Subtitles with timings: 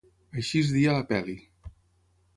[0.41, 1.37] Així es deia la pel·li.